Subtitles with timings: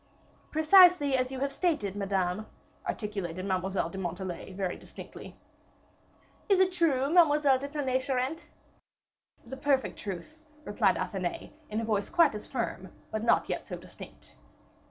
[0.49, 2.47] "Precisely as you have stated, Madame,"
[2.87, 5.35] articulated Mademoiselle de Montalais, very distinctly.
[6.49, 8.47] "Is it true, Mademoiselle de Tonnay Charente?"
[9.45, 13.77] "The perfect truth," replied Athenais, in a voice quite as firm, but not yet so
[13.77, 14.33] distinct.